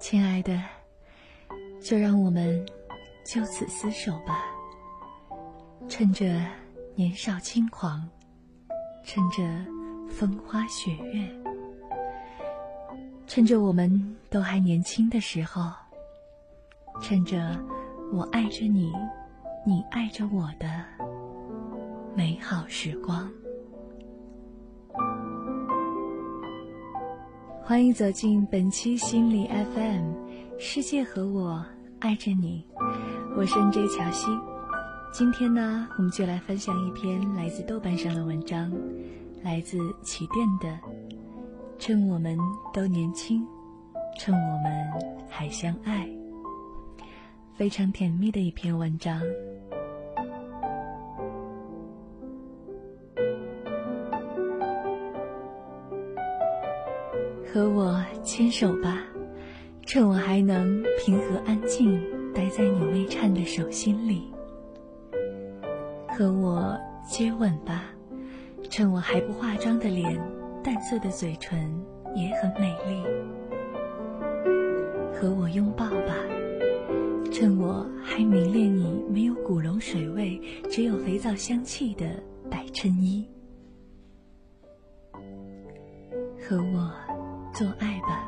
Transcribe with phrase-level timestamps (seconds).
[0.00, 0.62] 亲爱的，
[1.82, 2.64] 就让我们
[3.24, 4.44] 就此厮守吧。
[5.88, 6.24] 趁着
[6.94, 8.08] 年少轻狂，
[9.04, 9.42] 趁着
[10.08, 11.28] 风花雪月，
[13.26, 15.70] 趁着我们都还年轻的时候，
[17.02, 17.58] 趁着
[18.12, 18.92] 我爱着你，
[19.66, 20.84] 你爱着我的
[22.14, 23.30] 美好时光。
[27.68, 30.14] 欢迎走进本期心理 FM，
[30.58, 31.62] 世界和我
[31.98, 32.64] 爱着你，
[33.36, 34.30] 我是 N J 乔西。
[35.12, 38.72] 今天呢，我们就来分享一篇来自豆瓣上的文章，
[39.42, 40.80] 来自起点的。
[41.78, 42.38] 趁我们
[42.72, 43.46] 都年轻，
[44.18, 44.90] 趁我们
[45.28, 46.08] 还相爱，
[47.54, 49.20] 非常甜蜜的一篇文章。
[57.50, 59.02] 和我牵手吧，
[59.86, 61.98] 趁我还能平和安静
[62.34, 64.30] 待在你微颤的手心里。
[66.08, 67.86] 和我接吻吧，
[68.68, 70.20] 趁我还不化妆的脸，
[70.62, 71.58] 淡色的嘴唇
[72.14, 73.02] 也很美丽。
[75.14, 76.14] 和我拥抱吧，
[77.32, 80.38] 趁我还迷恋你没有古龙水味，
[80.70, 82.04] 只有肥皂香气的
[82.50, 83.26] 白衬衣。
[86.46, 86.92] 和我。
[87.58, 88.22] 做爱吧，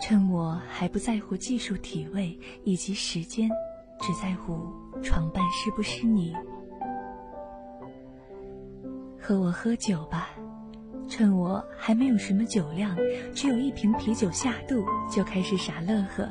[0.00, 3.48] 趁我还不在乎技术、体位以及时间，
[4.00, 4.66] 只在乎
[5.04, 6.34] 床伴是不是你。
[9.20, 10.30] 和我喝酒吧，
[11.06, 12.96] 趁我还没有什么酒量，
[13.32, 16.28] 只有一瓶啤酒下肚，就开始傻乐呵，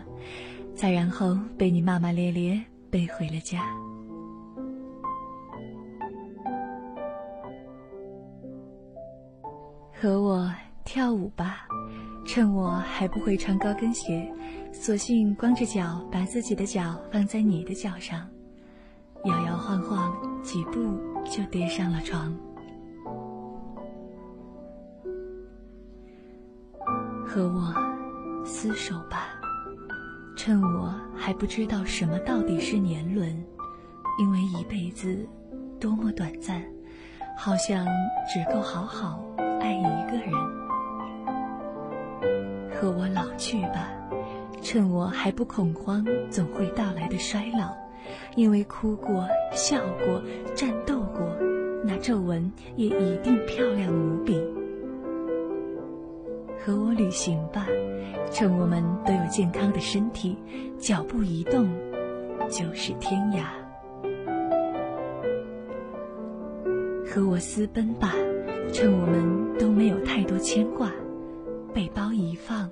[0.75, 3.63] 再然后被你骂骂咧咧背回了家。
[9.93, 10.53] 和我
[10.83, 11.68] 跳舞吧。
[12.31, 14.31] 趁我还不会穿高跟鞋，
[14.71, 18.19] 索性光着脚把自己的脚放在你的脚上，
[19.25, 20.79] 摇摇晃晃几步
[21.25, 22.31] 就跌上了床。
[27.25, 27.73] 和我
[28.45, 29.29] 厮守吧，
[30.37, 33.43] 趁我还不知道什么到底是年轮，
[34.19, 35.27] 因为一辈子
[35.79, 36.63] 多么短暂，
[37.35, 37.87] 好像
[38.31, 39.19] 只够好好
[39.59, 40.58] 爱一个人。
[42.79, 43.91] 和我老去吧，
[44.61, 47.75] 趁我还不恐慌总会到来的衰老，
[48.35, 50.23] 因为哭过、笑过、
[50.55, 51.27] 战斗过，
[51.83, 54.41] 那皱纹也一定漂亮无比。
[56.57, 57.67] 和我旅行吧，
[58.31, 60.37] 趁我们都有健康的身体，
[60.77, 61.67] 脚步移动
[62.49, 63.43] 就是天涯。
[67.05, 68.13] 和我私奔吧，
[68.71, 70.89] 趁我们都没有太多牵挂。
[71.79, 72.69] 背包一放，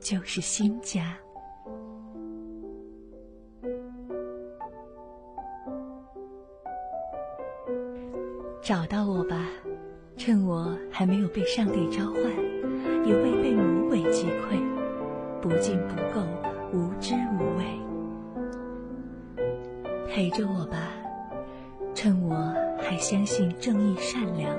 [0.00, 1.14] 就是新家。
[8.62, 9.46] 找到我吧，
[10.16, 12.22] 趁我还没有被上帝召唤，
[13.04, 14.58] 也未被魔鬼击溃，
[15.42, 16.24] 不进不够，
[16.72, 17.64] 无知无畏。
[20.08, 20.78] 陪着我吧，
[21.94, 22.34] 趁我
[22.78, 24.56] 还相信正义善良，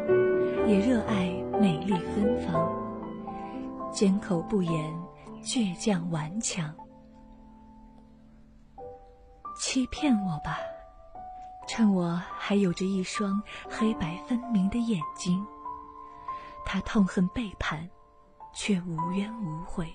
[0.70, 2.81] 也热爱美丽芬芳。
[3.92, 4.94] 缄口不言，
[5.44, 6.74] 倔强顽强。
[9.60, 10.58] 欺骗我吧，
[11.68, 15.46] 趁我还有着一双黑白分明的眼睛。
[16.66, 17.88] 他痛恨背叛，
[18.54, 19.88] 却无怨无悔。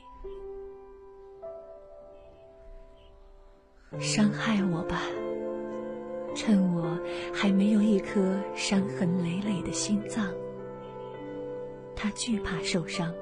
[3.99, 5.01] 伤害我吧，
[6.35, 6.99] 趁我
[7.33, 10.29] 还没有一颗伤痕累累的心脏。
[11.97, 13.13] 他惧怕受伤。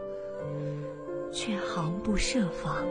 [1.32, 2.85] 却毫不设防。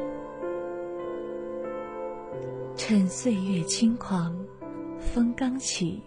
[2.75, 4.37] 趁岁月轻狂，
[4.99, 6.01] 风刚起，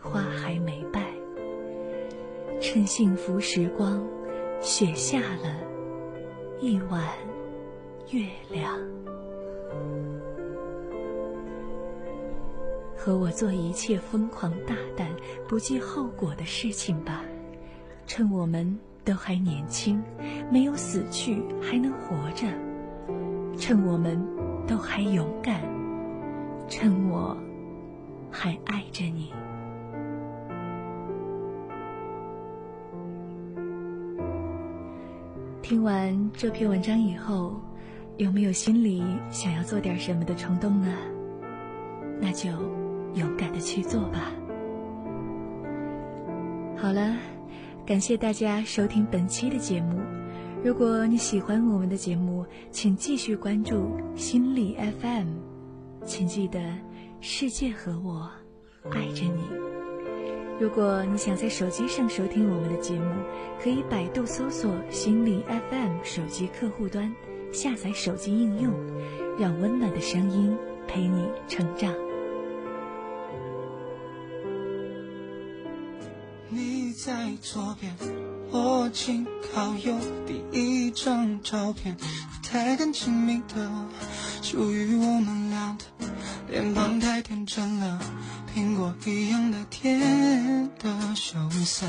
[0.00, 1.06] 花还没败。
[2.60, 4.06] 趁幸福时光，
[4.60, 5.56] 雪下了
[6.60, 7.02] 一晚
[8.10, 8.78] 月亮。
[12.94, 15.08] 和我做一切疯狂大胆、
[15.48, 17.24] 不计后果的事情吧，
[18.06, 18.78] 趁我们。
[19.04, 20.02] 都还年轻，
[20.50, 22.46] 没有死去，还能活着。
[23.56, 24.22] 趁我们
[24.66, 25.60] 都还勇敢，
[26.68, 27.36] 趁我
[28.30, 29.32] 还爱着你。
[35.62, 37.60] 听完这篇文章以后，
[38.16, 40.88] 有没有心里想要做点什么的冲动呢？
[42.20, 42.50] 那就
[43.14, 44.32] 勇敢的去做吧。
[46.76, 47.16] 好了。
[47.90, 49.98] 感谢大家收听本期的节目。
[50.62, 55.26] 如果你喜欢我们的节目，请继续关注心理 FM。
[56.04, 56.60] 请记得，
[57.20, 58.30] 世界和我
[58.92, 59.42] 爱着你。
[60.60, 63.10] 如果你想在手机上收听我们的节目，
[63.60, 67.12] 可以百度搜索“心理 FM” 手机客户端，
[67.50, 68.72] 下载手机应用，
[69.36, 71.92] 让温暖的声音陪你成长。
[77.10, 77.92] 在左边，
[78.52, 79.96] 我紧靠右，
[80.28, 83.68] 第一张照片，不太敢亲密的，
[84.42, 86.06] 属于我们俩的，
[86.48, 87.98] 脸庞太天真了，
[88.54, 91.84] 苹果一样的甜的羞涩，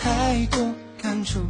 [0.00, 1.40] 太多感触，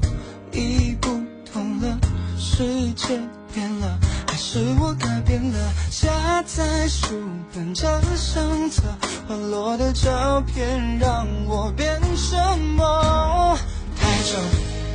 [0.50, 1.11] 已不
[1.44, 1.99] 同了，
[2.38, 3.20] 世界
[3.53, 5.59] 变了，还是我改变了？
[5.91, 7.14] 夹在书
[7.55, 7.87] 本这
[8.17, 8.85] 相册，
[9.29, 12.00] 滑落的照片让我变
[12.32, 13.58] 什么？
[14.00, 14.32] 太久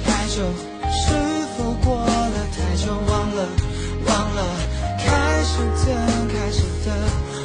[0.04, 0.42] 太久，
[0.90, 1.14] 是
[1.56, 2.90] 否过了太久？
[3.08, 3.48] 忘了
[4.08, 4.42] 忘了，
[4.98, 5.06] 开
[5.44, 5.88] 始的
[6.34, 6.88] 开始的，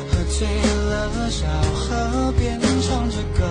[0.08, 0.48] 喝醉
[0.88, 1.44] 了，小
[1.74, 2.58] 河边
[2.88, 3.44] 唱着歌，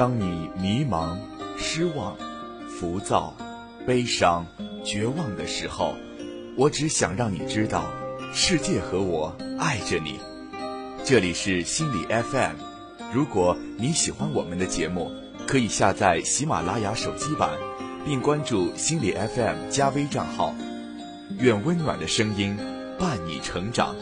[0.00, 1.18] 当你迷茫、
[1.58, 2.16] 失望、
[2.70, 3.36] 浮躁、
[3.86, 4.46] 悲伤、
[4.82, 5.94] 绝望的时候，
[6.56, 7.84] 我只想让你知道，
[8.32, 10.18] 世界和我爱着你。
[11.04, 12.54] 这里是心理 FM，
[13.12, 15.12] 如果你喜欢我们的节目，
[15.46, 17.50] 可以下载喜马拉雅手机版，
[18.06, 20.54] 并关注心理 FM 加微账号。
[21.38, 22.56] 愿温暖的声音
[22.98, 23.94] 伴你成长。